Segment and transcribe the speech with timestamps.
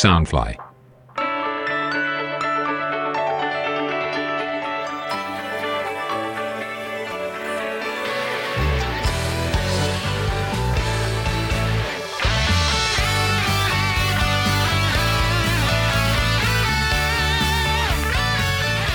[0.00, 0.54] Soundfly。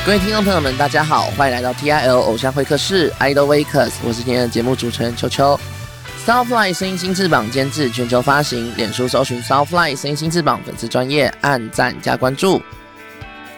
[0.04, 5.60] 各位听众朋友们，大家好，欢迎来到 TIL 偶像会客室 Idol Wakers，我是今天的节目主持人秋秋。
[6.26, 12.59] Southfly 声音新翅膀监制，全球发行，脸书搜寻 Southfly 声音新翅膀粉丝专业，按赞加关注。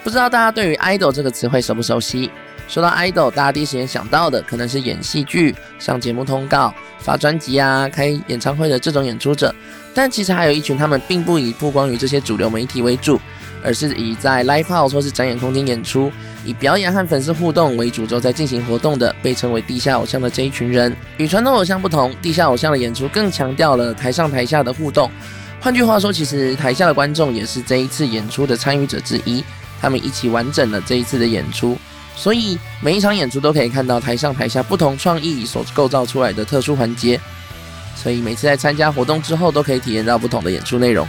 [0.03, 2.29] 不知道大家对于 idol 这个词汇熟不熟悉？
[2.67, 9.55] 说到 idol，大家第一时间想到的可能是演戏剧、上节目通告、发专辑啊、开演唱会的这种演出者，
[9.93, 13.17] 但其实还有一群他们并不以曝光于这些主流媒体为主，
[13.63, 16.11] 而是以在 live house 或是展演空间演出。
[16.45, 25.11] 以表演和粉丝互动为主轴在进行活动的，被称为地下偶像的这一群人，与传统偶像不同，地下偶像的演出更强调了台上台下的互动。
[25.59, 29.43] 换句话说，其实台下的观众也是这一次演出的参与者之一，
[29.81, 31.77] 他们一起完整了这一次的演出。
[32.15, 37.19] 所以每一场演出都可以看到台上台下不同创意所构造出来的特殊环节。
[37.95, 41.05] 所以每次在参加活动之后，都可以体验到不同的演出内容。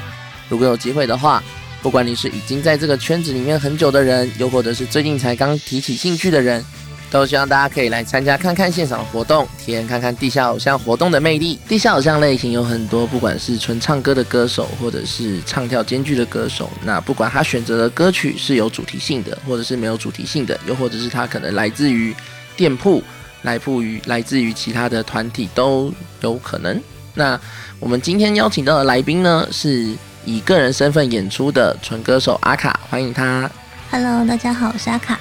[0.48, 1.40] 如果有机会的话，
[1.88, 6.62] 不管你是已经在这个圈子里面很久的人，又或者是最近才刚提起兴趣的人，
[7.10, 11.58] 都希望大家可以来参加看看现场活动，体验看看地下偶像活动的魅力。
[11.66, 16.68] 地下偶像类型有很多，不管是纯唱歌的歌手，或者是唱跳兼具的歌手。
[16.84, 22.14] 那不管他选择的歌曲是有主题性的，或者是没有主题性的，又或者是他可能来自于
[22.54, 23.02] 店铺，
[23.40, 26.78] 来自于来自于其他的团体都有可能。
[27.14, 27.40] 那
[27.80, 29.96] 我们今天邀请到的来宾呢是。
[30.28, 33.50] 以个人身份演出的纯歌手阿卡，欢迎他。
[33.90, 35.18] Hello，大家好，我是阿卡。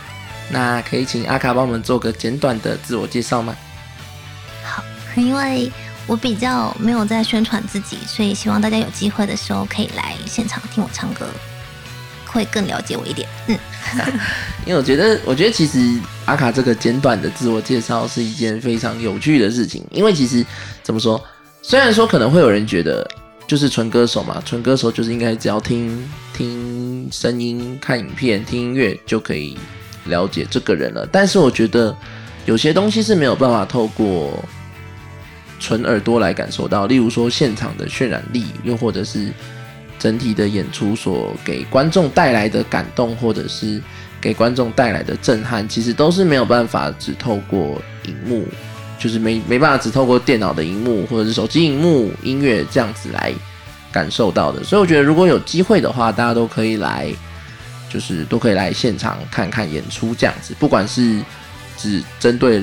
[0.50, 3.56] 那可以请阿卡帮我们做个简短的自我介绍吗？
[4.66, 4.84] 好，
[5.16, 5.72] 因为
[6.08, 11.26] 我比较没有在宣传自己，所以希望大家有机会的时候可以来现场听我唱歌，
[12.26, 13.26] 会更了解我一点。
[13.48, 13.58] 嗯，
[14.68, 15.80] 因为我觉得，我觉得其实
[16.26, 20.46] 阿卡这个简短的自我介绍是一件非常有趣的事情，因为其实
[20.84, 21.24] 怎么说，
[21.62, 23.10] 虽然说可能会有人觉得。
[23.48, 29.58] 就是纯歌手嘛，纯歌手就是应该只要听听声音、看影片、听音乐就可以
[30.06, 31.08] 了解这个人了。
[31.10, 31.96] 但是我觉得
[32.46, 34.44] 有些东西是没有办法透过
[35.60, 39.32] 纯耳朵来感受到，例如说现场的渲染力，又或者是
[39.98, 43.82] 整体的演出所给观众带来的感动，或者是
[44.20, 48.46] 给观众带来的震撼，其实都是没有办法只透过荧幕。
[49.00, 53.32] 就是没没办法只透过电脑的荧幕或者是手机荧幕音乐这样子来
[53.92, 57.08] 感受到的，所以我觉得如果有机会的话，大家都可以来，
[57.90, 60.54] 就是都可以来现场看看演出这样子。
[60.60, 61.22] 不管是
[61.78, 62.62] 只针对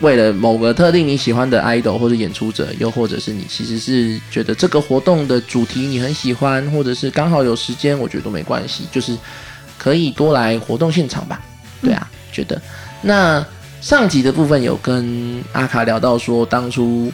[0.00, 9.16] 为了某个特定你喜欢的 idol 或者演出者，又或者是你其实是觉得这个活动的主题你很喜欢，或者是刚好有时间，我觉得都没关系，就是
[9.76, 11.40] 可以多来活动现场吧。
[11.82, 12.60] 对啊，觉得
[13.02, 13.44] 那。
[13.80, 17.10] 上集的部分有跟阿卡聊到说，当初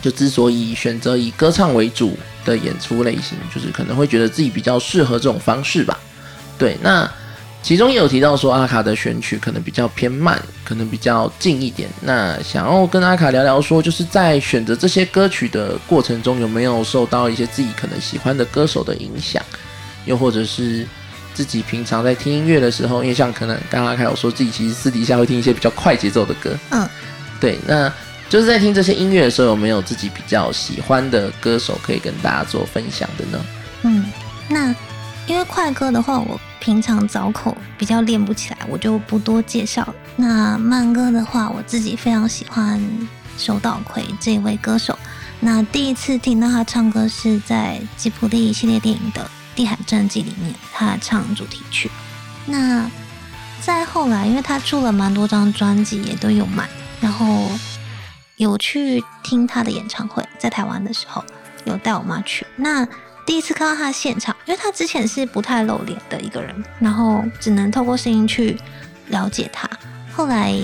[0.00, 5.98] 就之所以选择以歌唱为主的演出类型，就是可能会觉得自己比较适合这种方式吧。
[6.56, 7.10] 对，那
[7.60, 11.88] 其中也有提到说，阿卡的选曲可能比较偏慢，可能比较静一点。
[12.02, 19.42] 那想要跟阿卡聊聊说，就是在选择这些歌曲的过程中，有没有受到一些自己可能喜欢的歌手的影响，
[20.06, 20.86] 又或者是？
[21.34, 26.88] 自己平常在听音乐的时候，因为像可能刚刚开有说自己其实私底下会听一些比较快节奏的歌，嗯，
[27.40, 27.92] 对，那
[28.30, 33.44] 就是在听这些音乐的时候，有没有自己比较喜欢的歌手可以跟大家做分享的呢？
[33.82, 34.06] 嗯，
[34.48, 34.74] 那
[35.26, 39.86] 因为快歌的话，我平常早口比较练不起来，我就不多介绍。
[40.16, 42.80] 那慢歌的话，我自己非常喜欢
[43.36, 44.98] 手岛葵这位歌手。
[45.40, 49.22] 那第一次听到他唱歌是在吉普力系列电影的。
[49.54, 51.90] 《地海战记》里面，他唱主题曲。
[52.46, 52.88] 那
[53.62, 56.68] 再后来，因为他出了蛮多张专辑，也都有买，
[57.00, 57.48] 然后
[58.36, 61.24] 有去听他的演唱会，在台湾的时候
[61.64, 62.46] 有带我妈去。
[62.56, 62.86] 那
[63.24, 68.58] 第一次看到他现场，因为他之前是不太露脸的一个人，然后只能透过声音去
[69.08, 69.66] 了解他。
[70.12, 70.54] 后来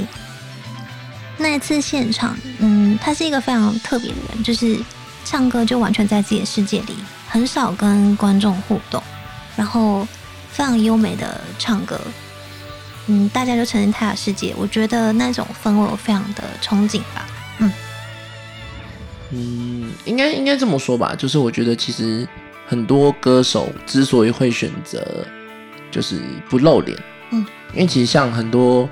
[1.39, 4.79] 那一次现场，嗯，他是一个非常特别的人，就是
[5.25, 6.97] 唱歌就完全在自己的世界里。
[7.31, 9.01] 很少跟观众互动，
[9.57, 10.05] 然后
[10.51, 11.99] 非常优美的唱歌，
[13.07, 17.29] 嗯，大家就沉浸他的世界，我觉得那种氛围我非常的憧憬吧，
[17.59, 17.73] 嗯，
[19.31, 22.27] 嗯，应该应该这么说吧，就是我觉得其实
[22.67, 25.25] 很多歌手之所以会选择
[25.93, 26.99] 就是不露脸，
[27.31, 28.89] 嗯，因为其实像很多，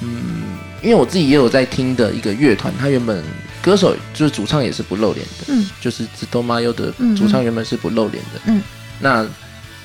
[0.00, 0.44] 嗯，
[0.80, 3.22] 因为我自己也有在听的一个乐团，他原本。
[3.64, 8.60] 歌手就是主唱也是不露脸的，嗯，就是紫多玛优的主唱原本是不露脸的，嗯，
[9.00, 9.26] 那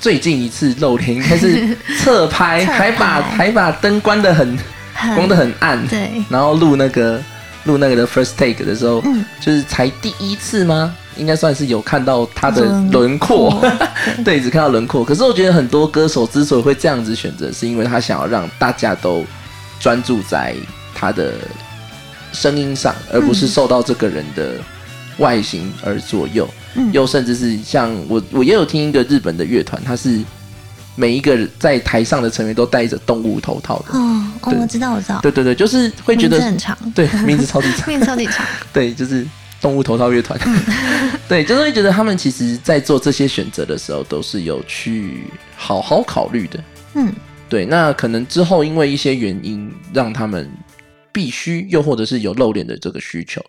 [0.02, 4.58] 最近一次露脸应该是 侧拍，还把还把灯关的很
[4.94, 7.22] 很光得很暗，对，然后录那个
[7.64, 9.24] 录那个的 first take 的时候，嗯。
[9.40, 10.94] 就是才第一次吗？
[11.16, 13.62] 应该算是有看到他的轮轮廓，
[14.24, 15.04] 对，只看到轮廓。
[15.06, 19.26] 可是我觉得很多歌手之所以会这样子选择，是因为他想要让大家都
[19.80, 20.56] 专注在
[20.94, 21.34] 他的
[22.32, 24.56] 声音上，而不是受到这个人的
[25.18, 26.48] 外形而左右。
[26.76, 26.92] 嗯。
[26.94, 30.20] 又甚至是像我，我也有听一个日本的乐团，他是
[30.96, 33.98] 每一个在台上的成员都戴着动物头套的。
[33.98, 39.26] 哦哦，我知道我知道，对对对，就是会觉得很长， 对名字超级长，名字超级长， 对，就是
[39.62, 40.40] 动物头套乐团。
[41.28, 45.26] 对，就是会觉得他们其实在做这些选择的时候，都是有去
[45.56, 46.60] 好好考虑的。
[46.96, 47.12] 嗯。
[47.50, 50.48] 对，那可能之后因为一些原因，让他们
[51.12, 53.42] 必须又或者是有露脸的这个需求。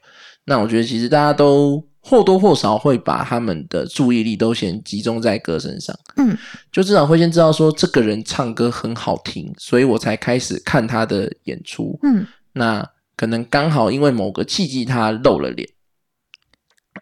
[0.45, 6.37] 那我觉得其实大家都或多或少会把他们的注意力都先集中在歌身上，嗯
[6.73, 11.99] 就至少会先知道说这个人唱歌很好听，所以我才开始看他的演出。
[12.03, 12.85] 嗯那
[13.17, 15.69] 可能刚好因为某个契机他露了脸，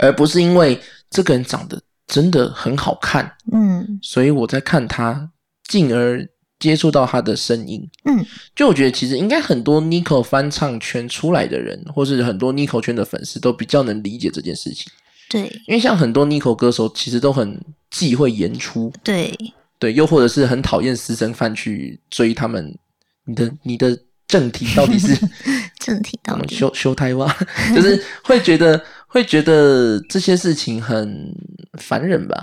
[0.00, 0.78] 而不是因为
[1.08, 5.30] 这个人长得真的很好看，嗯所以我在看他，
[5.68, 6.28] 进而
[6.58, 7.88] 接触到他的声音。
[8.04, 8.24] 嗯
[8.54, 14.86] 就我觉得其实应该很多 Nico 翻唱圈出来的人，或是很多 Nico 圈的粉丝都比较能理解这件事情，
[15.28, 17.60] 对因为像很多 Nico 歌手其实都很
[17.90, 19.36] 忌讳演出，对，
[19.78, 22.76] 对，又或者是很讨厌私生饭去追他们。
[23.24, 25.14] 你的你的正题到底是
[25.78, 27.30] 正题到底，修修台湾，
[27.76, 31.30] 就是会觉得会觉得这些事情很
[31.78, 32.42] 烦人吧？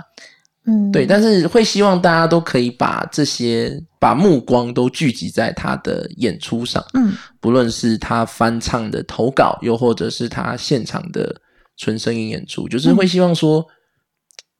[0.66, 0.92] 嗯。
[0.92, 7.12] 对，但是会希望大家都可以把这些把目光都聚集在他的演出上，嗯。
[7.40, 11.34] 不论是他翻唱的投稿，又或者是他现场的
[11.76, 13.64] 纯声音演出，就是会希望说，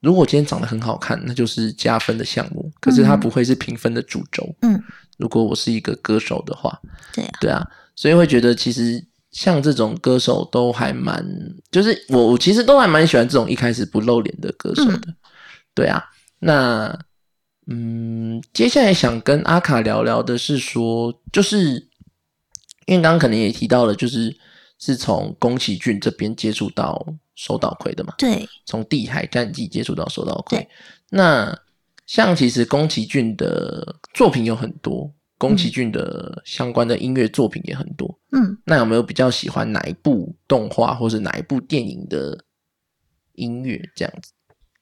[0.01, 3.21] 如果今天长得很好看，那就是加分的项目，可是它嗯。
[3.21, 4.55] 不会是评分的主轴。
[4.63, 4.81] 嗯，
[5.19, 6.79] 如果我是一个歌手的话，
[7.13, 7.67] 对啊，对啊，
[7.97, 11.27] 所以会觉得其实像这种歌手都还蛮，
[11.73, 15.09] 就是我我其实都还蛮喜欢这种一开始不露脸的歌手的，
[15.77, 16.03] 对啊。
[16.41, 16.99] 那
[17.69, 21.89] 嗯，接下来想跟阿卡聊聊的是说，就是
[22.87, 24.37] 因为刚刚可能也提到了，就是
[24.79, 30.69] 是从宫崎骏这边接触到手岛葵的嘛，对从《地海战记》接触到手岛葵。
[31.11, 31.59] 那
[32.07, 38.17] 像其实宫崎骏的作品有很多，宫崎骏的相关的音乐作品也很多。
[38.31, 42.45] 嗯那有没有比较喜欢哪一部动画或是哪一部电影的
[43.33, 44.31] 音乐这样子？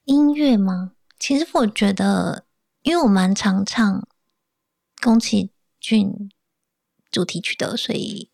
[0.05, 0.93] 音乐吗？
[1.19, 2.45] 其实我觉得，
[2.83, 4.07] 因为我蛮常唱
[5.01, 6.29] 宫崎骏
[7.11, 8.29] 主题曲的，所以，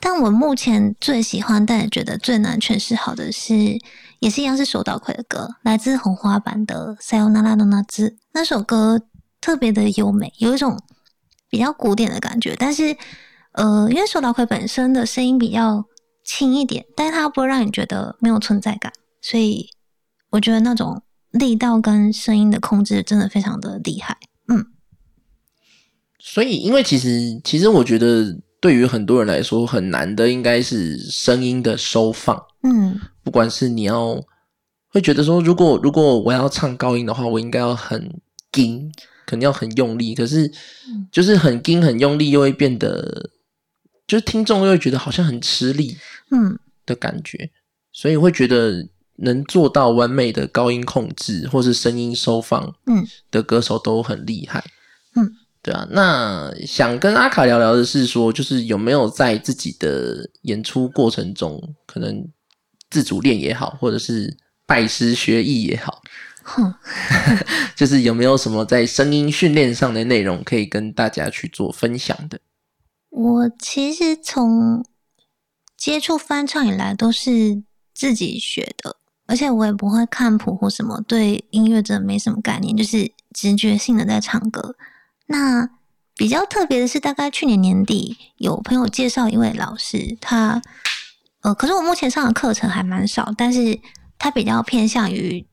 [0.00, 3.78] 但我目前最喜欢，但也觉得最难诠释好的是，
[4.20, 9.00] 也是一样是手岛葵的歌，来自红花版的《Sayonara no Natsu》那首歌
[9.40, 10.78] 特别的优美，有一种
[11.48, 12.96] 比较古典的感觉，但是，
[13.52, 15.86] 呃，因为手岛葵本身的声音比较
[16.24, 18.92] 轻一点，但是它不会让你觉得没有存在感，
[19.22, 19.70] 所以
[20.30, 24.16] 我觉得那种力道跟声音的控制真的非常的厉害。
[24.48, 24.66] 嗯
[26.18, 32.36] 所以，因为其实其实我觉得对于很多人来说很难的，应该是声音的收放。
[32.62, 34.20] 嗯不管是你要
[34.88, 38.20] 会觉得说，如果如果我要唱高音的话，我应该要很
[38.56, 38.92] 硬，
[39.24, 40.14] 肯定要很用力。
[40.14, 40.46] 可是
[40.88, 43.30] 嗯就是很硬很用力，又会变得
[44.06, 45.96] 就是听众又会觉得好像很吃力
[46.30, 47.50] 嗯的感觉，
[47.92, 48.86] 所以会觉得
[49.18, 54.64] 能做到完美的高音控制或是声音收放嗯的歌手都很厉害。
[55.14, 55.30] 嗯，
[55.62, 55.86] 对啊。
[55.90, 62.26] 那想跟阿卡聊聊的是说，就是有没有在自己的演出过程中，可能
[62.90, 66.00] 自主练也好，或者是拜师学艺也好，
[66.42, 66.74] 哼，
[67.74, 72.38] 就是有没有什么在声音训练上的内容可以跟大家去做分享的？
[73.10, 74.84] 我其实从
[75.76, 77.62] 接触翻唱以来都是
[77.94, 78.96] 自己学的，
[79.28, 84.74] 而且我也不会看谱或什么，对音乐真的没什么概念，就是直觉性的在唱歌。
[85.26, 85.68] 那
[86.16, 90.60] 比较特别的是，大概去年年底有朋友介绍一位老师，他
[91.42, 93.78] 呃，可是我目前上的课程还蛮少，但是
[94.18, 95.46] 他比较偏向于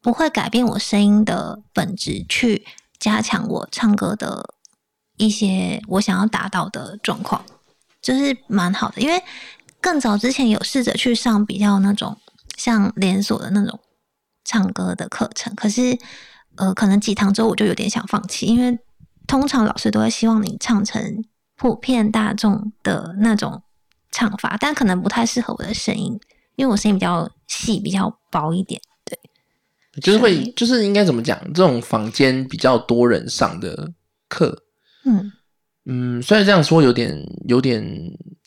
[0.00, 2.64] 不会改变我声音的本质，去
[2.98, 4.54] 加强我唱歌的
[5.18, 7.44] 一些我想要达到的状况，
[8.00, 9.02] 就是蛮好的。
[9.02, 9.22] 因为
[9.80, 12.18] 更早之前有试着去上比较那种
[12.56, 13.78] 像连锁的那种
[14.44, 15.96] 唱歌的课程，可是
[16.56, 18.78] 呃，可能几堂之后我就有点想放弃，因为
[19.26, 21.24] 通常老师都会希望你唱成
[21.56, 23.62] 普遍大众的那种
[24.10, 26.18] 唱法，但可能不太适合我的声音，
[26.54, 28.80] 因为我声音比较细、比较薄一点。
[29.04, 29.18] 对
[30.00, 31.38] 就是会就是应该怎么讲？
[31.52, 33.92] 这种房间比较多人上的
[34.28, 34.64] 课，
[35.04, 35.32] 嗯
[35.84, 37.16] 嗯，虽然这样说有点
[37.48, 37.84] 有点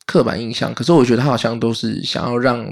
[0.05, 2.65] 刻板印象，可是我觉得他好像都是想要让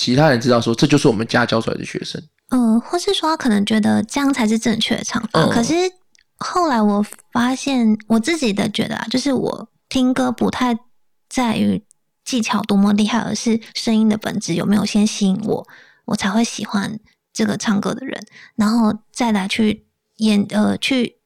[0.00, 2.18] 其他人知道说，这就是我们家教出来的学生。
[2.48, 5.74] 呃，或是说他可能觉得这样才是正确的唱法，嗯可是
[6.38, 10.74] 后来我发现我自己的觉得啊，就是我听歌不太
[11.28, 11.84] 在于
[12.24, 15.68] 技巧多么厉害，而是声音的本质有没有先吸引我，
[16.06, 16.98] 我才会喜欢
[17.34, 18.18] 这个唱歌的人，
[18.56, 19.84] 然后再来去
[20.16, 21.18] 演呃去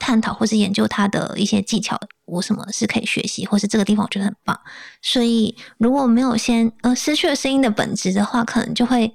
[0.00, 4.58] 探讨或是研究他的一些技巧，我什么是可以学习，或是这个地方我觉得很棒。
[5.00, 9.12] 所以如果没有先呃失去了声音的本质的话，可能就会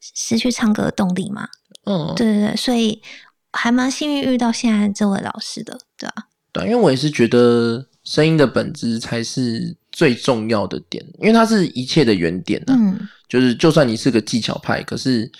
[0.00, 1.46] 失去唱歌的动力嘛。
[1.84, 3.00] 嗯，对对对，所以
[3.52, 15.30] 还蛮幸运遇到现在这位老师的，对啊，对，因为我也是觉得声音的本质才是最重要的点，因为它是一切的原点呢、嗯就是就算你是个技巧派，可是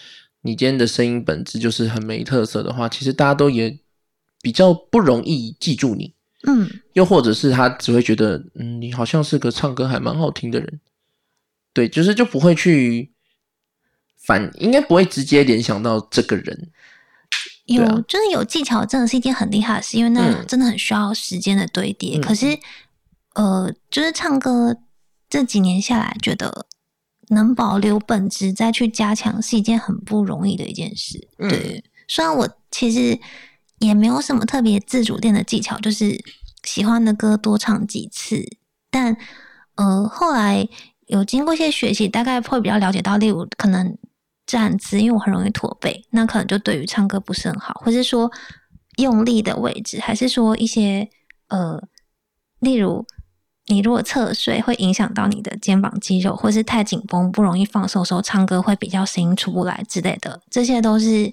[0.42, 3.78] 你今天的声音本质就是很没特色的话，其实大家都也
[4.40, 6.14] 比较不容易记住你。
[6.48, 10.80] 嗯又或者是他只会觉得，嗯，你好像是个唱歌还蛮好听的人，
[11.72, 13.12] 对，就是就不会去
[14.16, 16.70] 反，应该不会直接联想到这个人，
[17.64, 22.16] 有、啊就是有技巧，真的是一件很厉害的事，因为那嗯真的很需要时间的堆叠。
[22.18, 22.58] 嗯可是，
[23.34, 24.76] 呃，就是唱歌
[25.28, 26.66] 这几年下来，觉得
[27.28, 31.28] 能保留本质再去加强，是一件很不容易的一件事。
[31.38, 33.18] 嗯对，虽然我其实
[33.78, 36.18] 也没有什么特别自主练的技巧，就是
[36.62, 38.42] 喜欢的歌多唱几次，
[38.90, 39.16] 但
[39.76, 40.66] 呃，后来
[41.06, 43.96] 有经过一些学习，大概会比较了解到，例如可能
[44.46, 48.30] 站姿，因为我很容易驼背，那可能就对于唱歌不是很好，或是说
[48.96, 51.08] 用力的位置，还是说一些
[51.48, 51.80] 呃，
[52.60, 53.06] 例如
[53.66, 61.32] 你如果侧睡会影响到你的肩膀肌肉，或是太紧绷不容易放松的时候，唱歌会比较声音出不来之类的，这些都是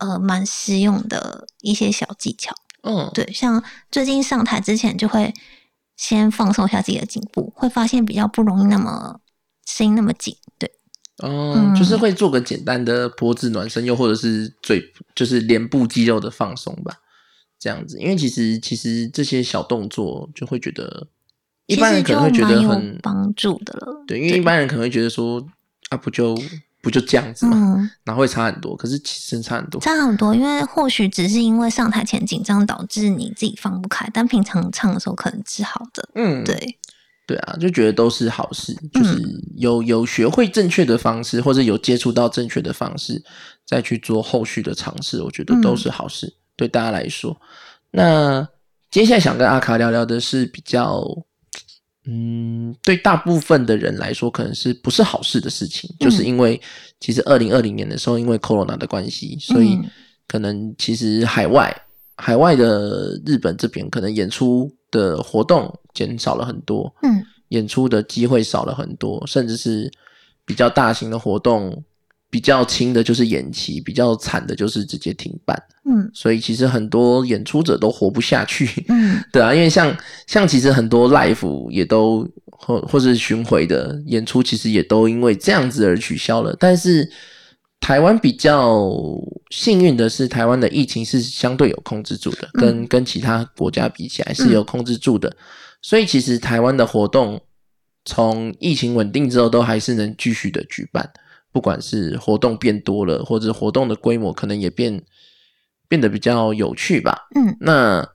[0.00, 2.52] 呃蛮实用的一些小技巧。
[2.82, 5.32] 嗯，对，像最近上台之前就会
[5.96, 9.20] 先放松一下自己的颈部，会发现比较不容易那么
[9.66, 10.34] 声音那么紧。
[10.58, 10.70] 对，
[11.18, 14.82] 哦，嗯就是会做个简单的脖子暖身，又或者是嘴，
[15.14, 16.96] 就是脸部肌肉的放松吧，
[17.58, 18.00] 这样子。
[18.00, 21.06] 因为其实其实这些小动作就会觉得，
[21.66, 24.04] 一般人可能会觉得很帮助的了。
[24.06, 25.46] 对，因为一般人可能会觉得说
[25.90, 26.34] 啊，不就
[26.82, 29.80] 不就这样子嘛，嗯，然后会差很多，可是其实差很多。
[29.80, 36.08] 差很多，因为或许只是因为上台前紧张导致你自己放不开，但平常唱的时候可能是好的。
[36.14, 36.78] 嗯，对，
[37.26, 39.20] 对啊，就觉得都是好事，就是
[39.56, 43.22] 有有学会正确的方式，或者有接触到正确的方式，
[43.66, 47.36] 再去做后续的尝试，我觉得都是好事，对大家来说。
[47.92, 48.48] 那
[48.90, 51.04] 接下来想跟阿卡聊聊的是比较，
[52.10, 56.60] 嗯，对大部分的人来说，可能是不是好事的事情，就是因为
[56.98, 59.90] 其实二零二零年的时候，因为 corona 的关系，所以嗯。
[60.26, 61.74] 可能其实海外
[62.16, 67.24] 海外的日本这边可能演出的活动减少了很多，嗯。
[67.48, 69.90] 演出的机会少了很多，甚至是
[70.44, 71.82] 比较大型的活动，
[72.30, 75.60] 比较轻的就是延期，比较惨的就是直接停办。
[75.84, 79.96] 嗯所以其实很多演出者都活不下去，嗯 对啊，因为像
[80.26, 86.54] 像其实很多 live 也都或或是巡回的演出，其实也都因为这样子而取消了。
[86.60, 87.10] 但是
[87.80, 88.92] 台湾比较
[89.50, 95.34] 幸运的是，台湾的疫情是相对有控制住的，跟跟其他国家比起来是有控制住的。
[95.82, 97.40] 所以其实台湾的活动
[98.04, 101.10] 从疫情稳定之后，都还是能继续的举办，
[101.52, 105.02] 不管是活动变多了，或者活动的规模可能也变
[105.88, 107.28] 变得比较有趣吧。
[107.34, 108.08] 嗯那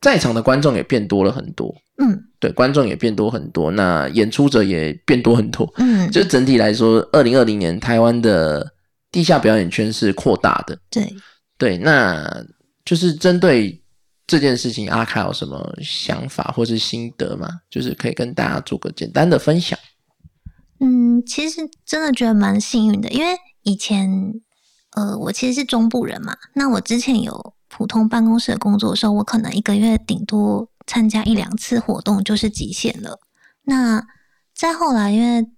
[0.00, 5.72] 在场的观众也变多了很多，嗯对，观众也变多很多，那演出者也变多很多。
[5.76, 8.74] 嗯，就整体来说，二零二零年台湾的
[9.12, 10.76] 地下表演圈是扩大的。
[10.90, 11.14] 对。
[11.56, 12.44] 对，那
[12.84, 13.80] 就是针对
[14.26, 17.48] 这件事情，阿卡有什么想法或是心得吗？
[17.70, 19.78] 就是可以跟大家做个简单的分享。
[20.84, 24.34] 嗯，其实真的觉得蛮幸运的，因为以前
[24.96, 33.20] 呃，我其实是中部人嘛，那我之前有普通办公室的工作的时候，我可能一个月顶多参加一两次活动就是极限了。
[33.62, 34.04] 那
[34.54, 35.48] 再后来，因为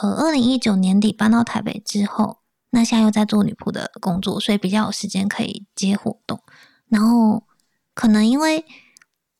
[0.00, 6.38] 呃，二零一九年底搬到台北之后，那现在又在做女仆的工作，所以比较有时间可以接活动，
[6.88, 7.44] 然后
[7.94, 8.66] 可能因为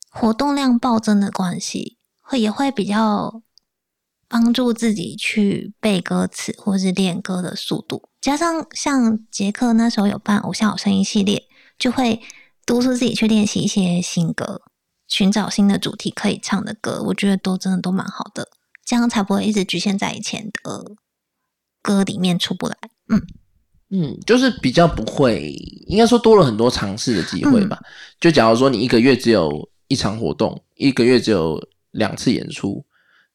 [0.09, 3.41] 活动量暴增的关系，会也会比较
[4.27, 11.43] 帮助自己去背歌词或是练歌的速度，加上像杰克那时候有办偶像好声音系列，
[11.77, 12.21] 就会
[12.65, 14.61] 督促自己去练习一些新歌，
[15.07, 18.47] 寻找新的主题可以唱的歌，我觉得都真的都蛮好的，
[18.83, 20.95] 这样才不会一直局限在以前的
[21.81, 22.75] 歌里面出不来。
[23.09, 23.21] 嗯
[23.91, 25.51] 嗯，就是比较不会，
[25.85, 27.79] 应该说多了很多尝试的机会吧。
[28.19, 32.83] 就假如说你一个月只有一场活动，一个月只有两次演出，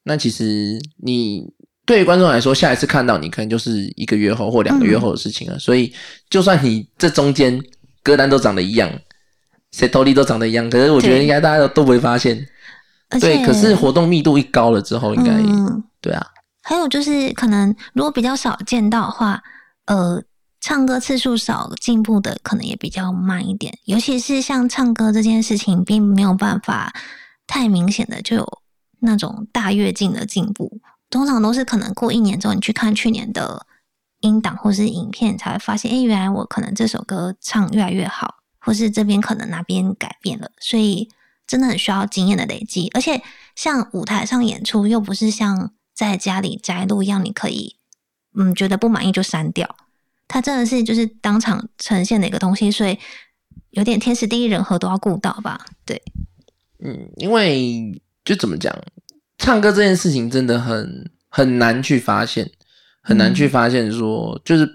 [0.02, 1.44] 那其实你
[1.84, 5.58] 对于观众来说，下一次看到你可能就是一个月后或两个月后的事情了。
[5.58, 5.92] 所以，
[6.28, 7.60] 就算你这中间
[8.02, 8.90] 歌单都长得一样，
[9.72, 12.46] 谁头里都长得一样，可是我觉得应该大家都都不会发现。
[13.20, 15.32] 对，可是活动密度一高了之后，应该
[16.00, 16.24] 对啊。
[16.62, 19.42] 还有就是，可能如果比较少见到的话，
[19.86, 20.22] 呃，
[20.60, 23.76] 唱歌次数少，进步的可能也比较慢一点。
[23.86, 26.92] 尤其是像唱歌这件事情，并没有办法
[27.48, 28.59] 太明显的就有
[29.00, 30.80] 那种大跃进的进步。
[31.10, 33.66] 通常都是可能过一年之后，你去看去年的
[34.20, 40.50] 音档或是影片，才会发现，哎，原来我可能这首歌唱越来越好，或是这边可能哪边改变了。
[40.60, 41.08] 所以
[41.46, 42.88] 真的很需要经验的累积。
[42.94, 43.22] 而且
[43.56, 45.72] 像舞台上演出，又不是像。
[45.92, 47.76] 在家里摘录一样，你可以，
[48.34, 49.76] 嗯，觉得不满意就删掉。
[50.26, 52.98] 它真的是就是当场呈现的一个东西，所以
[53.72, 55.66] 有点天时地利人和都要顾到吧？
[55.84, 56.02] 对，
[56.78, 58.74] 嗯，因为就怎么讲，
[59.38, 62.50] 唱歌这件事情真的很很难去发现，
[63.02, 64.68] 很难去发现说，就是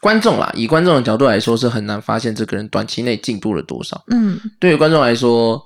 [0.00, 4.02] 观众啦，以观众的角度来说，是很难发现这个人短期内进步了多少。
[4.08, 5.62] 嗯，对于观众来说，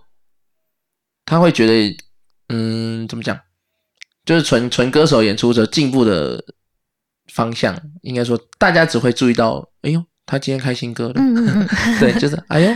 [1.25, 1.97] 他会觉得，
[2.49, 3.39] 嗯，怎么讲？
[4.25, 6.43] 就是纯纯歌手演出者进步的
[7.33, 11.15] 方向，应该说大家只会注意到，哎呦，他今天开新歌了，
[12.01, 12.75] 对，就是哎呦，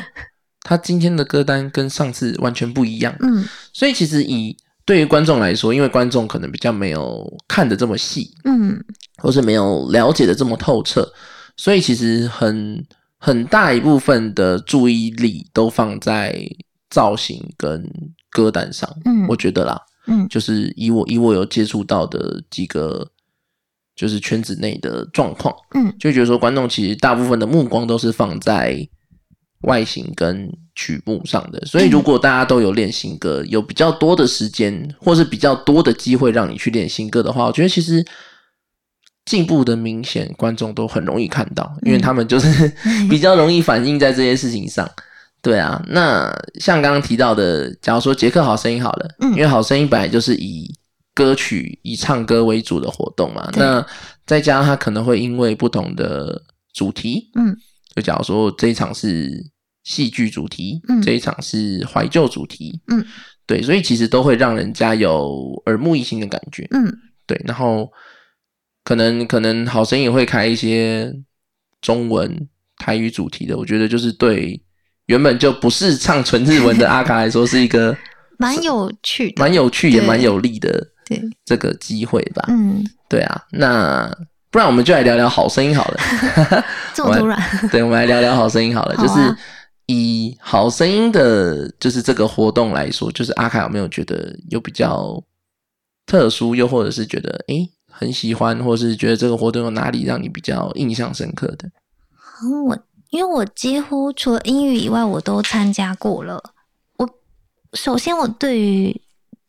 [0.61, 3.45] 他今天的歌单跟上次完全不一样，嗯，
[3.79, 8.77] 所以其实以对于观众来说，因为观众可能比较没有看的这么细，嗯，
[9.23, 11.09] 或是没有了解的这么透彻，
[11.57, 12.85] 所以其实很
[13.19, 16.37] 很大一部分的注意力都放在
[16.91, 17.89] 造型跟
[18.31, 19.81] 歌单上，嗯，我觉得啦。
[20.09, 23.09] 嗯，就是以我以我有接触到的几个，
[23.95, 28.89] 就是圈子内的状况，嗯，就觉得说观众其实大部分的目光都是放在
[29.63, 38.05] 外形跟曲目上的，所以如果大家都有练新歌，有比较多的时间，或是比较多的机会让你去练新歌的话，我觉得其实
[39.25, 42.73] 进步的明显，观众都很容易看到，因为他们就是
[43.11, 44.89] 比较容易反映在这些事情上。
[45.41, 50.69] 对啊，那像刚刚提到的，假如说杰克好声音好了，嗯，因为好声音本来就是以
[51.15, 53.85] 歌曲、以唱歌为主的活动嘛，那
[54.27, 56.43] 再加上他可能会因为不同的
[56.73, 57.57] 主题，嗯，
[57.95, 59.31] 就假如说这一场是
[59.85, 63.05] 戏剧主题，嗯，这一场是怀旧主题，嗯，
[63.47, 66.93] 对，所以其实都会让人家有耳目一新的感觉，嗯，
[67.27, 67.91] 对，然后
[68.85, 71.15] 可能可能好声音也会开一些
[71.81, 74.63] 中文台语主题的，我觉得就是对。
[75.07, 77.97] 原本就不是唱纯日文的阿卡来说，是一个
[78.37, 82.45] 蛮有趣、蛮有趣也蛮有利的对这个机会吧。
[82.49, 84.15] 嗯，对啊，那
[84.51, 86.01] 不然我们就来聊聊好声音好了。
[86.95, 87.39] 这么突然？
[87.71, 88.97] 对，我们来聊聊好声音好了。
[88.97, 89.37] 就是
[89.87, 95.23] 以好声音的，就是这个活动来说，就是阿卡有没有觉得有比较
[96.07, 101.71] 特殊，又或者是觉得诶很喜欢，或是觉得这个活动有哪里让你比较印象深刻的？
[102.67, 102.79] 我。
[103.11, 106.39] 因为我几乎除了英语以外，我都参加过了。
[106.99, 107.09] 我
[107.73, 109.01] 首先，我对于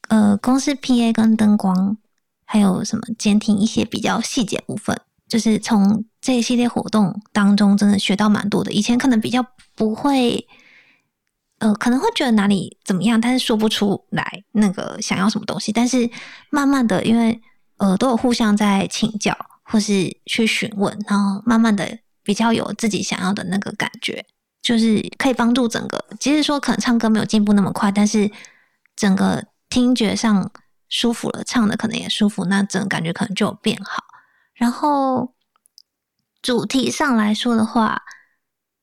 [0.07, 1.97] 呃公司 PA 跟灯光，
[2.51, 8.71] 还有什么监听一些比较细节部分，就是从这一系列活动当中，真的学到蛮多的。
[8.71, 10.47] 以前可能比较不会，
[11.59, 15.71] 呃，可能会觉得哪里怎么样，但是说不出来那个想要什么东西。
[15.71, 16.09] 但是
[16.49, 17.39] 慢慢的，因为
[17.77, 21.99] 呃都有互相在请教，或是去询问，然后慢慢的。
[22.21, 24.23] 比较有自己想要的那个感觉，
[24.61, 26.05] 就是可以帮助整个。
[26.19, 28.29] 即使说可能唱歌没有进步那么快，但是
[28.95, 30.51] 整个听觉上
[30.89, 34.03] 舒服了，唱的可能也舒服，那整个感觉可能就变好。
[34.53, 35.33] 然后
[36.41, 38.01] 主题上来说的话，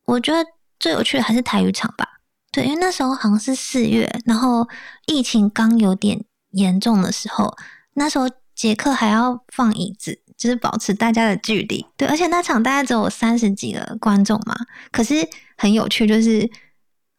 [0.06, 2.20] 我觉得最有趣的还是台语场吧。
[2.50, 4.68] 对，因为那时候好像是四月，然后
[5.06, 7.54] 疫情刚有点严重的时候，
[7.94, 10.22] 那时候杰克还要放椅子。
[10.36, 14.54] 就是保持大家的距离，对，而且那场大概只有三十几个观众嘛，
[14.92, 16.46] 可是很有趣，就是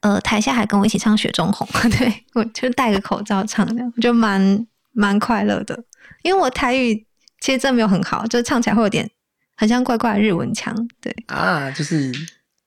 [0.02, 4.68] 呃，台下还跟我一起唱《雪中红》， 对我就戴个口罩唱，这样我觉得蛮
[4.98, 5.82] 蛮快乐的。
[6.24, 7.06] 因为我台语
[7.40, 9.10] 其实真没有很好，就是唱起来会有点
[9.56, 12.12] 很像怪怪的日文腔，对啊，就是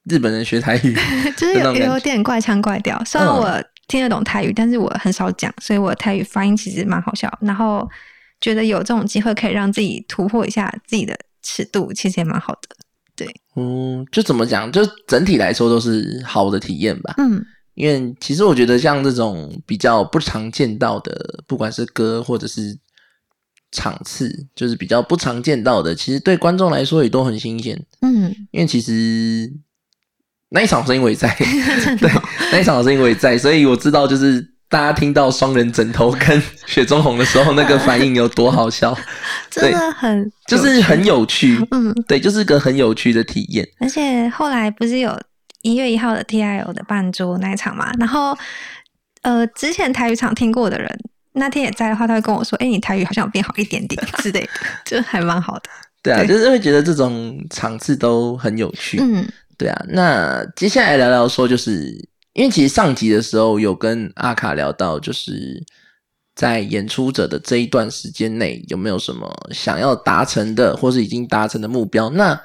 [0.05, 0.97] 日本人学台语，
[1.37, 3.03] 就是有有点怪腔怪调。
[3.05, 7.31] 虽然我听得懂台语，但是我很少讲，所以我台语发音其实蛮好笑。
[7.43, 7.89] 然后。
[8.43, 12.75] 觉得有这种机会可以让自己突破一下自己的尺度，其实也蛮好的。
[13.15, 17.13] 对，嗯，就怎么讲，就整体来说都是好的体验吧。
[17.19, 17.45] 嗯，
[17.81, 22.77] 因为其实我觉得像这种比较不常见到的，不管是歌或者是
[23.73, 27.83] 场次，就是比较不常见到的，其实对观众来说也都很新鲜。
[28.03, 29.51] 嗯，因为其实
[30.51, 31.35] 那一场声音我也在，
[31.99, 32.11] 对
[32.53, 38.95] 那一场声音我也在，所以我知道就是大家听到双人枕头跟雪中红的时候，那个反应有多好笑，
[39.51, 41.59] 真的很就是很有趣。
[41.71, 43.67] 嗯，对，就是个很有趣的体验。
[43.81, 45.19] 而且后来不是有
[45.63, 48.37] 一月一号的 TIO 的半桌那一场嘛，然后
[49.23, 50.89] 呃，之前台语场听过的人。
[51.33, 54.49] 那天也在的话，他会跟我说：“哎、你台语好像有变好一点点 之类的，
[54.85, 55.71] 就还蛮好的。
[56.03, 58.99] 对啊，对就是会觉得这种场次都很有”趣。
[59.01, 59.25] 嗯
[59.57, 61.93] 对啊，那接下来聊聊说，就是
[62.33, 65.63] 因为其实上集的时候有跟阿卡聊到，就是
[66.35, 72.11] 在演出者的这一段时间内有没有什么想要达成的，或是已经达成的目标？
[72.11, 72.39] 那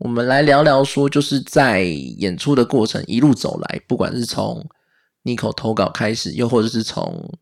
[0.00, 4.66] 我们来聊聊说，就是在演出的过程一路走来，不管是从
[5.24, 7.38] Nico 投稿开始，又或者是从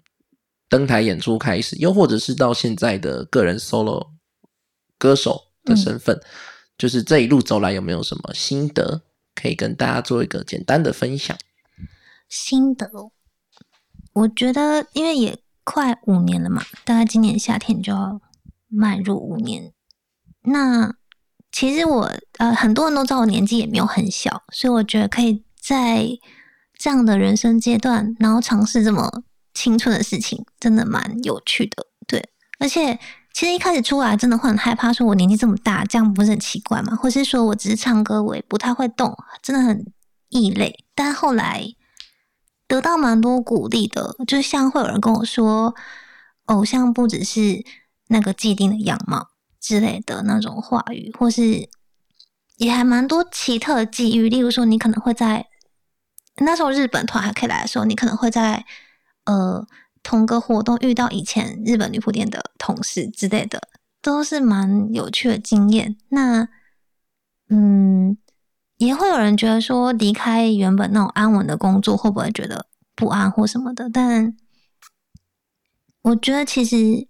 [0.68, 4.08] 登台演出开始，又或者是到现在的个人 solo
[4.98, 6.20] 歌手的身份，
[6.76, 9.02] 就是这一路走来有没有什么心得
[9.36, 11.38] 可以跟大家做一个简单的分享？
[12.28, 13.12] 心得哦，
[14.14, 18.20] 我觉得因为也快五年了嘛，大概今年夏天就要
[18.66, 19.72] 迈入五年。
[20.42, 20.96] 那
[21.50, 26.06] 其实我呃，很多人都知道我年纪也没有很小，所以我觉得可以在
[26.78, 29.22] 这样的人生阶段，然后尝试这么
[29.54, 31.86] 青春的事情，真的蛮有趣的。
[32.06, 32.22] 对，
[32.60, 32.98] 而且
[33.32, 36.94] 其实一开始出来真的会很害怕，说我年纪这么大，这样不是很奇怪吗？
[36.94, 39.84] 或是说我只是唱歌，我也不太会动，真的很
[40.28, 40.84] 异类。
[40.94, 41.64] 但后来
[42.66, 45.74] 得到蛮多鼓励的，就像会有人跟我说，
[46.44, 47.64] 偶像不只是
[48.08, 49.28] 那个既定的样貌
[49.68, 51.68] 之类的那种话语，或是
[52.56, 54.30] 也还蛮多奇特的际遇。
[54.30, 55.46] 例如说，你可能会在
[56.38, 58.64] 那时候日本团还可以来的时候，你可能会在
[59.26, 59.66] 呃
[60.02, 63.60] 同个活动遇到以前日本女仆店的同事之类的，
[64.00, 65.98] 都是蛮有趣的经验。
[66.08, 66.48] 那
[67.50, 68.16] 嗯，
[68.78, 72.64] 也会有人觉得说，离开原本那种安稳的工作，会不会觉得
[72.96, 73.90] 不安或什么的？
[73.90, 74.34] 但
[76.00, 77.06] 我觉得其实，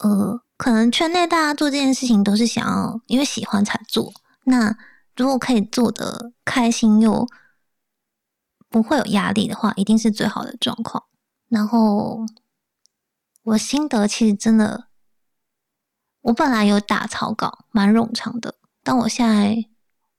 [0.00, 4.12] 呃，可能圈内大家做这件事情都是想要因为喜欢才做。
[4.44, 4.76] 那
[5.16, 7.26] 如果可以做的开心又
[8.68, 11.02] 不会有压力的话，一定是最好的状况。
[11.48, 12.26] 然后
[13.44, 14.88] 我心得其实真的，
[16.20, 19.56] 我本来有打草稿，蛮冗长的，但我现在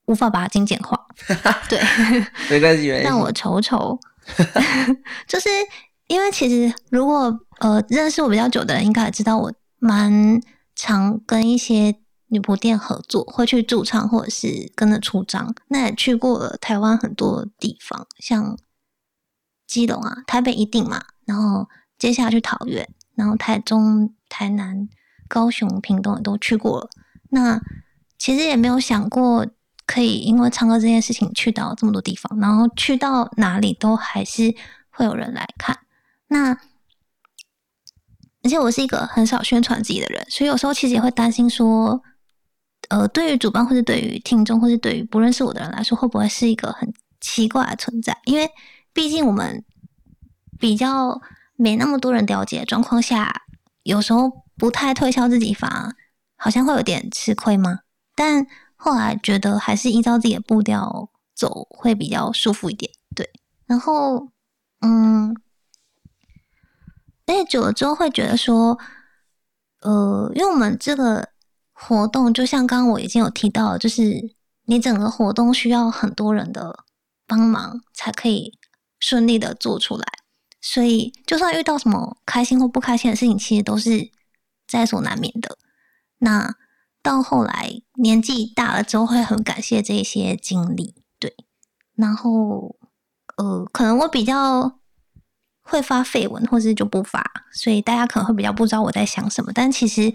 [0.07, 1.05] 无法把它精简化。
[1.69, 1.79] 对，
[2.49, 2.87] 没关系。
[2.87, 3.99] 让我瞅瞅，
[5.27, 5.49] 就是
[6.07, 10.39] 因为其实如果呃认识我比较久的人，应该也知道我蛮
[10.75, 11.95] 常跟一些
[12.27, 15.53] 女仆店合作，会去驻唱或者是跟着出张。
[15.69, 18.55] 那也去过了台湾很多地方，像
[19.65, 21.67] 基隆啊、台北一定嘛，然后
[21.97, 24.87] 接下去桃园，然后台中、台南、
[25.27, 26.89] 高雄、屏东也都去过了。
[27.31, 27.59] 那
[28.19, 29.47] 其实也没有想过
[29.87, 34.53] 可以因为唱歌这件事情去到这么多地方，然后去到哪里都还是
[34.91, 35.79] 会有人来看。
[36.27, 36.57] 那
[38.43, 42.01] 而且我是一个很少宣传自己的人，所以有时候其实也会担心说，
[42.89, 48.17] 呃，对于主办或是对于听众或是对于不认识我的人来说，会不会是一个很奇怪的存在？
[48.25, 48.49] 因为
[48.93, 49.63] 毕竟我们
[50.59, 51.21] 比较
[51.55, 53.31] 没那么多人了解的状况下，
[53.83, 55.95] 有时候不太推销自己，反而
[56.35, 57.79] 好像会有点吃亏吗？
[58.15, 63.29] 但后来觉得还是依照自己的步调走会比较舒服一点，对。
[63.67, 64.27] 然后，
[64.81, 65.35] 嗯，
[67.31, 68.77] 而且久了之后会觉得说，
[69.79, 71.29] 呃，因为我们这个
[71.71, 76.83] 活动，就像刚刚我已经有提到，就是你整个活动需要很多人的
[77.25, 78.59] 帮忙才可以
[78.99, 80.05] 顺利的做出来，
[80.59, 84.11] 所以就算遇到什么开心或不开心的事情，其实都是
[84.67, 85.57] 在所难免的。
[86.17, 86.53] 那
[87.01, 91.33] 到后来年纪大了之后，会很感谢这些经历，对。
[91.95, 92.75] 然后，
[93.37, 94.80] 呃，可能我比较
[95.61, 99.51] 会发绯闻，或是就不发，所以大家可能会比较不知道我在想什么。
[99.53, 100.13] 但其实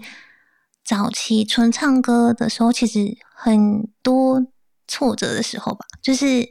[0.83, 4.45] 早期纯唱歌的时候，其实很多
[4.87, 6.49] 挫折的时候吧，就是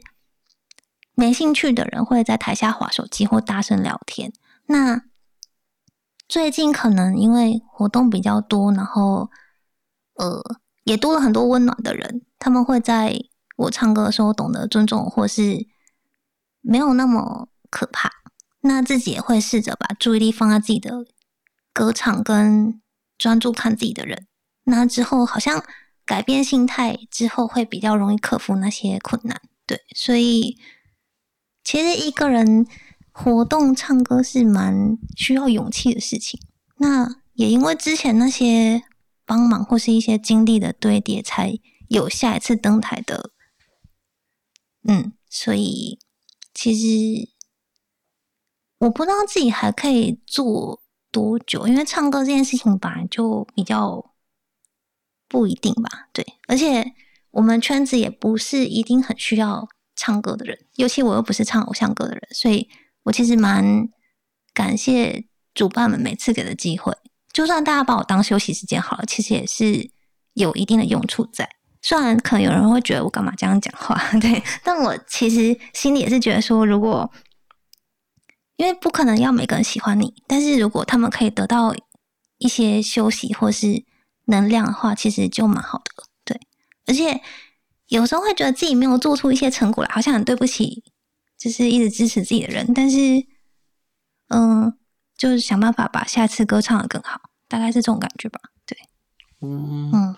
[1.15, 4.31] 没兴趣的人会在台下划手机或大声聊天。
[4.65, 5.03] 那
[6.27, 9.29] 最近可能因为活动比较多，然后
[10.15, 10.43] 呃，
[10.83, 13.17] 也多了很多温暖的人，他们会在
[13.55, 15.65] 我唱歌的时候懂得尊重，或是
[16.61, 18.11] 没有那么可怕。
[18.61, 21.05] 那自己也会试着把注意力放在自己的
[21.73, 22.81] 歌唱跟
[23.17, 24.27] 专注看自己的人。
[24.63, 25.63] 那之后好像
[26.05, 29.41] 改变心态之后，会比较容易克服那些困难。
[29.65, 30.57] 对，所以
[31.63, 32.65] 其实一个人
[33.11, 36.39] 活动唱歌是蛮需要勇气的事情。
[36.77, 38.83] 那也因为之前那些
[39.25, 41.57] 帮忙或是一些经历的堆叠，才
[41.89, 43.31] 有下一次登台的。
[44.87, 45.99] 嗯，所以
[46.53, 47.29] 其实
[48.79, 54.13] 我不知道自己还可以做多久，因为唱歌这件事情本来就比较
[55.27, 56.07] 不一定吧。
[56.13, 56.93] 对，而且
[57.31, 62.69] 我们圈子也不是一定很需要唱歌的人，尤其我又不是唱偶像歌的人，所以
[63.03, 63.89] 我其实蛮
[64.53, 66.95] 感谢主办们每次给的机会，
[67.33, 69.89] 就算大家把我当休息时间好了，其实也是
[70.33, 71.49] 有一定的用处在。
[71.81, 77.09] 虽然可能有人会觉得我干嘛这样讲话， 对，但我其实心里也是觉得说，如果
[78.57, 81.73] 因为不可能要每个人喜欢你，但是如果他们可以得到
[82.39, 83.83] 一些休息或是
[84.25, 86.39] 能量的话，其实就蛮好的，对。
[86.85, 87.21] 而且
[87.87, 90.83] 有时候会觉得自己没有做出一些成果来，好像很对不起，
[91.37, 92.73] 就是一直支持自己的人。
[92.73, 92.97] 但是，
[94.29, 94.73] 嗯，
[95.17, 98.39] 就是想办法把下次歌唱的更好，大概是这种感觉吧。
[98.65, 98.77] 对，
[99.41, 100.15] 嗯嗯。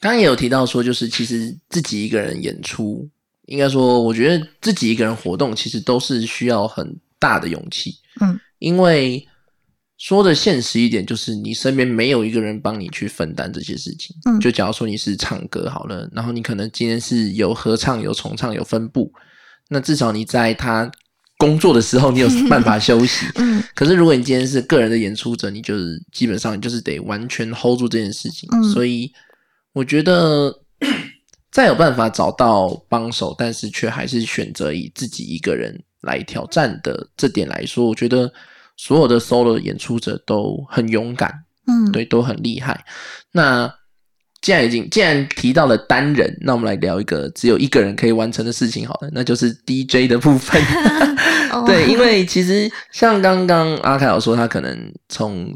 [0.00, 3.08] 刚刚也有提到说，就是其实自己一个人演出，
[3.46, 7.94] 应该说，我觉得自己一个人活动，其实都是需要很大的勇气。
[8.20, 9.24] 嗯，因为
[9.96, 14.16] 说的现实一点，就是你身边没有一个人帮你去分担这些事情。
[14.24, 19.12] 嗯，就假如说你是唱歌好了，然后你可能今天是有合唱、有重唱、有分部，
[19.68, 20.90] 那至少你在他
[21.36, 23.26] 工作的时候，你有办法休息。
[23.36, 28.48] 嗯，可是如果你今天是个人的演出者，你就是基本上就是得完全 hold 住这件事情。
[28.52, 29.12] 嗯，所以。
[29.72, 30.52] 我觉得
[31.52, 38.32] 再有办法找到帮手，但是却还是选择以自己一个人来挑战的这点来说，我觉得
[38.76, 41.32] 所有的 solo 演出者都很勇敢，
[41.66, 42.84] 嗯，对，都很厉害。
[43.32, 43.72] 那
[44.40, 50.62] 既然已经既然提到了单人，那我们来聊一个只有一个人可以完成的事情，好了，那就是 DJ 的部分。
[51.66, 55.54] 对，因为其实像刚刚阿凯有说，他可能从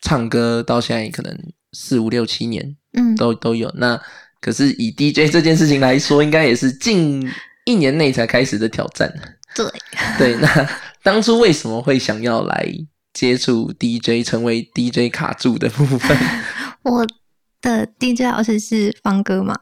[0.00, 1.36] 唱歌到现在可能
[1.72, 2.76] 四五六七年。
[2.98, 3.70] 嗯，都都有。
[3.76, 4.00] 那
[4.40, 7.22] 可是以 DJ 这件事情来说，应该也是近
[7.66, 9.12] 一年内才开始的挑战。
[9.56, 9.72] 对
[10.18, 10.68] 对，那
[11.02, 12.68] 当初为什么会想要来
[13.14, 16.16] 接触 DJ，成为 DJ 卡住的部分？
[16.84, 17.06] 我
[17.62, 19.54] 的 DJ 老师是方哥嘛？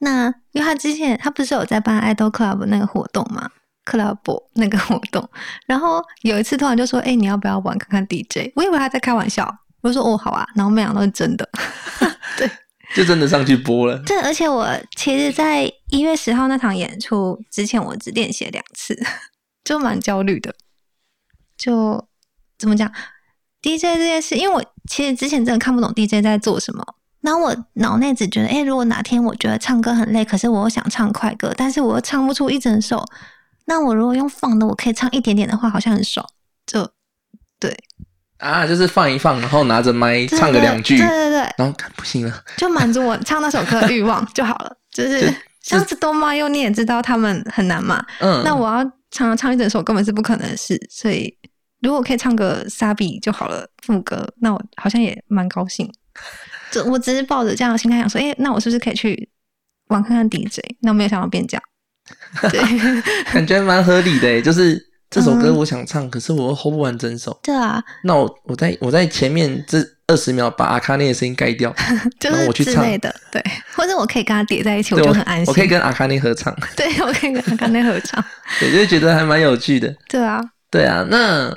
[0.00, 3.50] 那因为他之前他不是有在办 Idol Club 那个活动嘛
[3.84, 5.28] ？Club 那个活动，
[5.66, 9.48] 然后有一次突然就说：“哎，你要不要玩看看 DJ？” 我以为他在开玩笑，
[9.82, 11.48] 我就说：“哦，好啊。”然后没想到是真的。
[12.36, 12.50] 对。
[12.94, 13.98] 就真的上去播了。
[14.06, 18.94] 对，而且我其实，在一月十号那场演出之前，我只练习两次，
[19.64, 20.54] 就蛮焦虑的。
[21.56, 22.06] 就
[22.58, 22.90] 怎么讲
[23.62, 26.84] ，DJ 这件事，因为我其实之前真的看不懂 DJ 在做什么。
[27.20, 33.02] 然后我脑内只觉得，哎，如果哪天我觉得唱歌很累，可是我又想唱快歌，但是我又唱不出一整首，
[33.64, 36.24] 那我如果用放的，我可以唱一点点的话，好像很爽。
[36.66, 36.86] 就
[37.58, 37.74] 对。
[38.38, 44.76] 啊，就是放一放，然后拿着麦唱个两句，对对对，然后不行了，就满足我唱那首歌的欲望就好了。
[44.90, 51.34] 就是像是多妈又你也知道他们很难嘛，嗯，那我要唱唱一整首根本是不可能的事，所以
[51.80, 55.88] 如果可以唱个沙比就好了副歌，那我好像也蛮高兴。
[56.72, 59.28] 就我只是抱着这样的心态想说，哎，那我是不是可以去
[59.86, 60.58] 玩看看 DJ？
[60.80, 61.62] 那我没有想到变这样，
[62.50, 62.60] 对，
[63.32, 64.93] 感觉蛮合理的，就是。
[65.14, 67.38] 这首歌我想唱，可是我又 hold 不完整首。
[67.40, 71.72] 对啊，那我我在我在前面这二十秒把阿卡内的声音盖掉，
[72.20, 73.14] 然后我去唱的。
[73.30, 73.40] 对，
[73.76, 75.44] 或者我可以跟他叠在一起，我就很安心。
[75.46, 76.52] 我可以跟阿卡内合唱。
[76.76, 78.22] 对，我可以跟阿卡内合唱。
[78.58, 79.94] 对，就觉得还蛮有趣的。
[80.08, 81.06] 对啊，对啊。
[81.08, 81.56] 那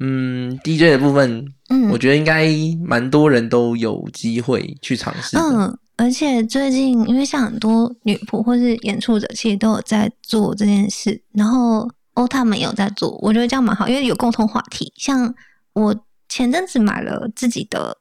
[0.00, 2.48] 嗯，DJ 的部分，嗯，我觉得应该
[2.82, 5.36] 蛮多人都有机会去尝试。
[5.36, 11.86] 嗯，而且最近因为像很多女仆或是演出者，其实都有在做这件事，然后。
[12.14, 14.92] 哦，他们有在做，我觉得这样蛮好，因为有共同话题。
[14.96, 15.34] 像
[15.72, 15.94] 我
[16.28, 17.98] 前阵子买了自己的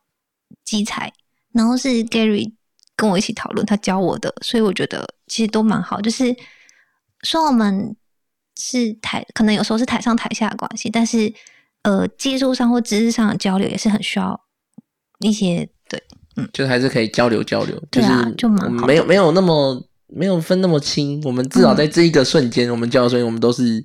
[0.64, 1.12] 机材，
[1.52, 2.54] 然后是 Gary
[2.96, 6.00] 跟我一起讨论，他教我的，所以我觉得其实都蛮好。
[6.00, 6.36] 就是
[7.24, 7.96] 说我们
[8.56, 11.34] 是台，可能有时候是台上台下的关系，但是
[11.82, 14.40] 呃，技术上或知识上的交流也是很需要
[15.22, 16.00] 一些对，
[16.36, 23.84] 嗯，就还是可以交流交流，对啊，就蛮好，没有没有那么没有分那么清，我们至少在这一个瞬间，我们交流，所以我们都是。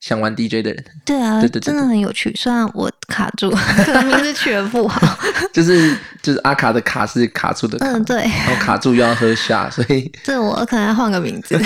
[0.00, 2.32] 想玩 DJ 的人， 对啊，对对，真的很有趣。
[2.36, 3.50] 虽然我卡住，
[3.84, 5.18] 可能名字取的不好，
[5.52, 11.60] 就是就是阿卡的卡是卡住的，嗯对，然后卡住又要喝下，所以这我可能要换个名字。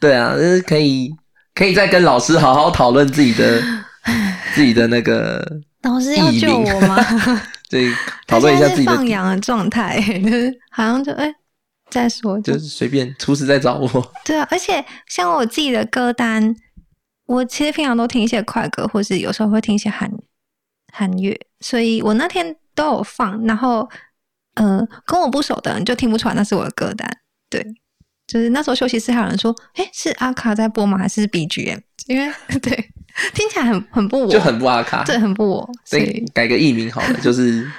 [0.00, 1.10] 对啊，就是可以
[1.54, 3.62] 可以再跟老师好好讨论自己的
[4.54, 5.42] 自己的那个
[5.82, 6.96] 老师要救我吗？
[7.70, 7.90] 对，
[8.26, 11.32] 讨论一下自己的放羊的状态，就是好像就哎
[11.88, 14.12] 再说，就是随便，厨师在找我。
[14.26, 16.54] 对啊，而且像我自己的歌单。
[17.26, 20.10] 我其实平常都听一些快歌，或是有时候会听一些韩
[20.92, 23.88] 韩乐，所以我那天都有放，然后
[24.54, 27.08] 呃，跟我不熟的人就听不出来那是我的歌单。
[27.48, 27.64] 对，
[28.26, 30.98] 就是那时候休息室还有人说：“哎，是阿卡在播吗？
[30.98, 32.74] 还是 BGM？” 因为 对，
[33.32, 35.70] 听起来很很不我，就很不阿卡，对，很不我。
[35.84, 37.70] 所以改个艺名好了，就是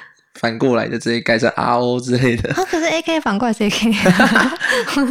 [0.43, 2.53] 反过来的，直接改成 RO 之类的。
[2.53, 3.95] 可是 AK 反过来是 AK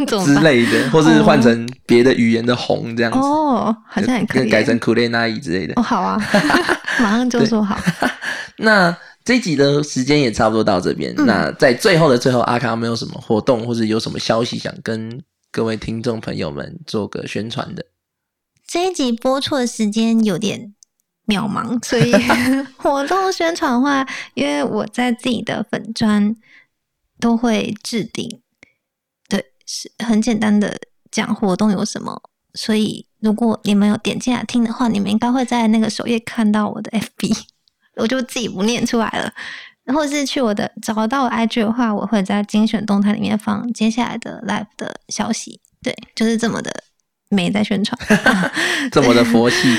[0.23, 3.17] 之类的，或是换成别的语言的红这样子。
[3.17, 5.73] 哦，好像也可以改成 k u l e n a i 之类的。
[5.77, 6.21] 哦，好啊，
[7.01, 7.75] 马上就说好。
[8.57, 8.95] 那。
[9.25, 11.15] 这集的时间也差不多到这边。
[11.15, 17.85] 那在最后的最后，阿康有没有什么活动或者有什么消息想跟各位听众朋友们做个宣传的？
[18.67, 20.73] 这一集播出的时间有点
[21.25, 22.11] 渺茫，所以
[22.77, 26.35] 活动宣传的话，因为我在自己的粉砖
[27.19, 28.41] 都会置顶，
[29.29, 30.77] 对，是很简单的
[31.11, 32.21] 讲活动有什么。
[32.53, 37.43] 所以如果你们有点进来听的话，你们应该会在那个首页看到我的 FB。
[37.95, 39.31] 我就自己不念出来了，
[39.83, 45.61] 然后是去我的找到 IG 的话，我会在精选动态里面放接下来的 live 的消息。
[45.83, 46.73] 对，就是这么的
[47.33, 47.97] 没在宣传，
[48.91, 49.75] 这么的佛系。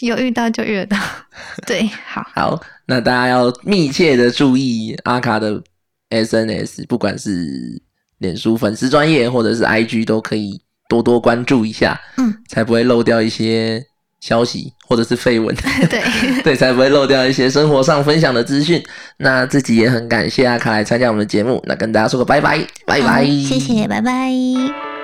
[0.00, 0.96] 有遇到就遇到。
[1.66, 5.62] 对，好，好，那大家要密切的注意阿卡的
[6.10, 7.82] SNS，不管是
[8.18, 13.84] 脸书粉丝专业或者是 IG，都可以多多关注一下，嗯，才不会漏掉一些。
[14.18, 15.54] 消息或者是绯闻，
[15.88, 16.02] 对
[16.42, 18.82] 对，才不会漏掉一些生活上分享的资讯。
[19.18, 24.95] 那自己也很感谢阿卡来参加我们的节目，那跟大家说个拜拜，拜拜，谢谢，拜拜。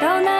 [0.00, 0.39] 到那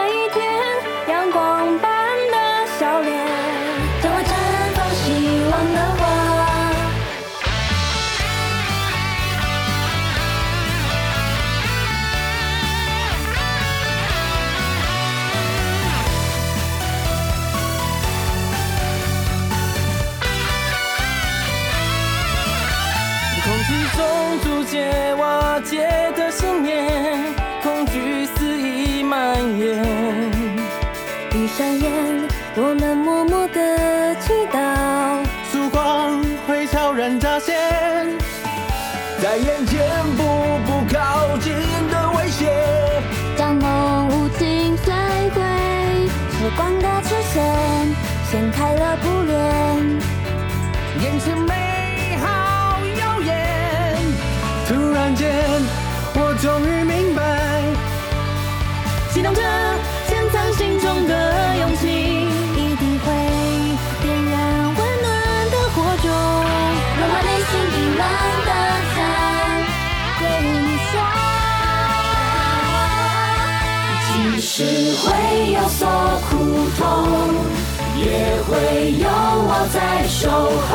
[78.00, 78.50] 也会
[78.96, 79.76] 有我在
[80.08, 80.72] 守候，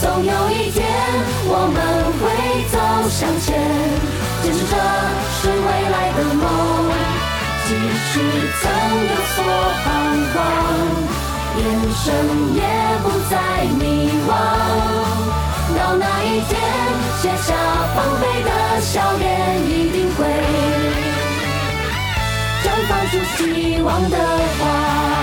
[0.00, 0.78] 总有一天
[1.44, 1.76] 我们
[2.22, 2.22] 会
[2.70, 2.74] 走
[3.10, 3.58] 向前，
[4.42, 4.72] 坚持着
[5.40, 6.40] 是未来的梦。
[7.66, 8.12] 即使
[8.60, 8.62] 曾
[9.10, 9.36] 有所
[9.82, 9.84] 彷
[10.32, 10.34] 徨，
[11.58, 11.60] 眼
[11.98, 12.04] 神
[12.54, 12.60] 也
[13.02, 13.32] 不再
[13.78, 13.82] 迷
[14.28, 14.30] 惘。
[15.74, 16.50] 到那一天，
[17.20, 17.48] 卸下
[17.94, 18.48] 防备的
[18.80, 19.26] 笑脸，
[19.66, 20.20] 一定会
[22.62, 24.16] 绽放出希望的
[24.58, 25.21] 花。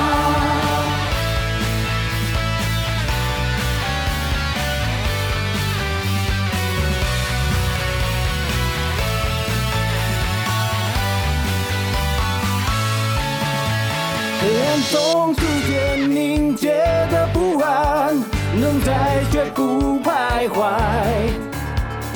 [14.83, 16.73] 中逐渐凝结
[17.11, 18.15] 的不安，
[18.59, 20.71] 能在绝不徘徊。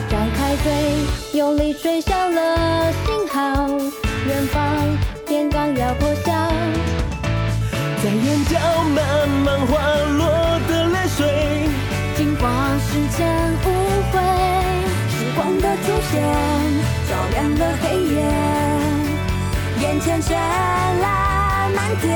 [0.10, 3.67] 张开嘴，用力吹响了信号，
[4.28, 4.63] 远方
[5.26, 6.32] 天刚要破晓。
[8.04, 8.60] 在眼角
[8.95, 9.80] 慢慢滑
[10.17, 11.67] 落的泪水，
[12.15, 13.28] 尽管时间
[13.63, 13.67] 无
[14.12, 14.19] 悔。
[15.10, 16.21] 时光的出现，
[17.10, 18.21] 照亮了黑夜，
[19.82, 21.43] 眼前绚烂。
[21.94, 22.10] 漫天，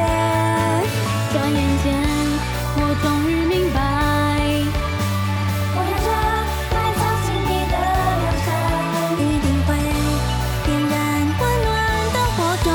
[1.32, 1.93] 转眼间，
[2.78, 3.78] 我终于明白，
[5.75, 6.09] 我有着
[6.73, 7.78] 埋藏心底的
[8.17, 8.49] 良善，
[9.21, 9.69] 一定会
[10.65, 10.97] 点燃
[11.38, 11.69] 温暖
[12.11, 12.67] 的火种，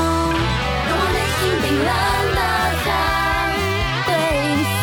[0.87, 1.91] 让我内心冰冷
[2.31, 2.39] 的
[2.85, 2.87] 山
[4.07, 4.09] 对
[4.47, 4.81] 你说。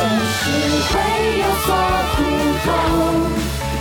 [0.40, 0.42] 使
[0.88, 0.94] 会
[1.36, 1.68] 有所
[2.16, 2.16] 苦
[2.64, 2.66] 痛，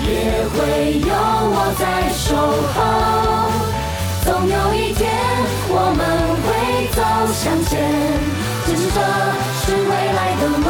[0.04, 0.12] 也
[0.52, 0.60] 会
[1.00, 2.36] 有我在守
[2.74, 3.15] 候。
[7.46, 7.80] 向前
[8.66, 9.00] 坚持着
[9.62, 10.68] 是未来的梦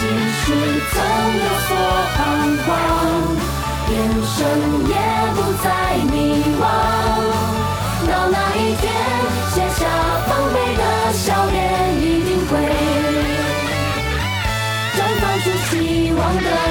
[0.00, 0.02] 即
[0.40, 0.44] 使
[0.90, 0.94] 曾
[1.38, 1.70] 有所
[2.16, 2.18] 彷
[2.66, 2.66] 徨
[3.88, 3.94] 眼
[4.26, 4.34] 神
[4.88, 4.92] 也
[5.32, 5.66] 不再
[6.10, 6.12] 迷
[6.60, 6.62] 惘。
[8.10, 8.82] 到那一天
[9.54, 9.80] 卸下
[10.26, 10.82] 防备的
[11.12, 11.54] 笑脸
[12.00, 12.52] 一定会
[14.96, 16.63] 绽放出希望的